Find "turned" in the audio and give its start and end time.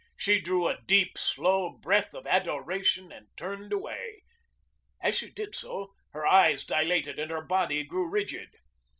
3.37-3.71